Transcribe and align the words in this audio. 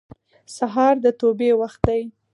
سهار 0.55 0.95
د 1.03 1.05
توبې 1.19 1.51
وخت 1.61 1.81
دی. 1.89 2.01